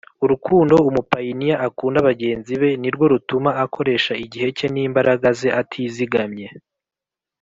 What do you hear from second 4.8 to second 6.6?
imbaraga ze atizigamye